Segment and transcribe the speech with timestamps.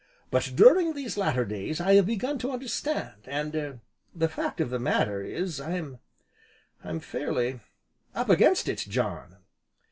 [0.31, 3.79] But during these latter days, I have begun to understand, and er
[4.15, 5.99] the fact of the matter is I'm
[6.83, 7.59] I'm fairly
[8.15, 9.37] up against it, John!"